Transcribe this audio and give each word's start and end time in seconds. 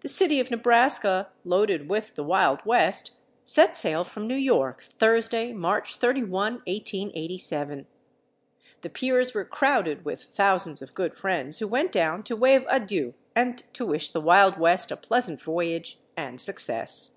The 0.00 0.08
City 0.08 0.40
of 0.40 0.50
Nebraska, 0.50 1.28
loaded 1.44 1.86
with 1.86 2.14
the 2.14 2.24
Wild 2.24 2.64
West, 2.64 3.10
set 3.44 3.76
sail 3.76 4.02
from 4.02 4.26
New 4.26 4.34
York, 4.34 4.84
Thursday, 4.98 5.52
March 5.52 5.98
31, 5.98 6.62
1887. 6.66 7.86
The 8.80 8.88
piers 8.88 9.34
were 9.34 9.44
crowded 9.44 10.06
with 10.06 10.22
thousands 10.22 10.80
of 10.80 10.94
good 10.94 11.14
friends 11.18 11.58
who 11.58 11.68
went 11.68 11.92
down 11.92 12.22
to 12.22 12.34
wave 12.34 12.64
adieux 12.66 13.12
and 13.36 13.58
to 13.74 13.84
wish 13.84 14.08
the 14.08 14.22
Wild 14.22 14.56
West 14.56 14.90
a 14.90 14.96
pleasant 14.96 15.42
voyage 15.42 16.00
and 16.16 16.40
success. 16.40 17.10